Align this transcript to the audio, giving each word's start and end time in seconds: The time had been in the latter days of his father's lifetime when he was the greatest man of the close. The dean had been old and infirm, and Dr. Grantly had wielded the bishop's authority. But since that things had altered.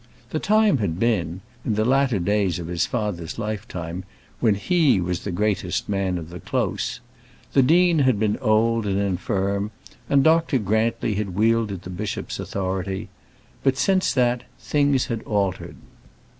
The 0.31 0.39
time 0.39 0.79
had 0.79 0.99
been 0.99 1.41
in 1.63 1.75
the 1.75 1.85
latter 1.85 2.17
days 2.17 2.57
of 2.57 2.65
his 2.65 2.87
father's 2.87 3.37
lifetime 3.37 4.03
when 4.39 4.55
he 4.55 4.99
was 4.99 5.19
the 5.19 5.31
greatest 5.31 5.87
man 5.87 6.17
of 6.17 6.31
the 6.31 6.39
close. 6.39 7.01
The 7.53 7.61
dean 7.61 7.99
had 7.99 8.17
been 8.19 8.39
old 8.41 8.87
and 8.87 8.97
infirm, 8.97 9.69
and 10.09 10.23
Dr. 10.23 10.57
Grantly 10.57 11.13
had 11.13 11.35
wielded 11.35 11.83
the 11.83 11.91
bishop's 11.91 12.39
authority. 12.39 13.09
But 13.61 13.77
since 13.77 14.11
that 14.15 14.41
things 14.57 15.05
had 15.05 15.21
altered. 15.21 15.75